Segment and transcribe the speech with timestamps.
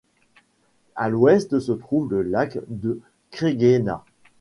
[0.95, 4.03] À l'ouest se trouve le lac de Cregüena.